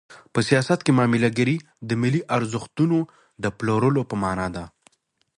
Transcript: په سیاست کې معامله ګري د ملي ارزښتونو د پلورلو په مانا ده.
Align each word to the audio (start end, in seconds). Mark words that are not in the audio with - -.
په 0.33 0.39
سیاست 0.47 0.79
کې 0.85 0.91
معامله 0.97 1.29
ګري 1.37 1.57
د 1.89 1.91
ملي 2.01 2.21
ارزښتونو 2.35 2.97
د 3.43 3.45
پلورلو 3.57 4.01
په 4.09 4.15
مانا 4.23 4.47
ده. 4.55 4.63